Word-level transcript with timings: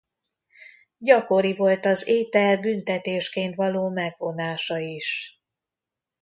Gyakori 0.97 1.53
volt 1.53 1.85
az 1.85 2.07
étel 2.07 2.57
büntetésként 2.59 3.55
való 3.55 3.89
megvonása 3.89 4.77
is. 4.77 5.39